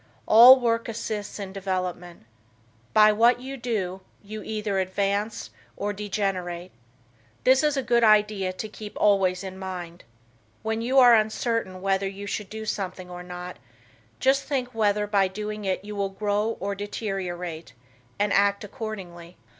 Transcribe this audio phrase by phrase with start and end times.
[0.25, 2.25] All work assists in development.
[2.91, 6.71] By what you do you either advance or degenerate.
[7.43, 10.03] This is a good idea to keep always in mind.
[10.63, 13.57] When you are uncertain whether you should do something or not,
[14.19, 17.73] just think whether by doing it you will grow or deteriorate,
[18.17, 19.37] and act accordingly.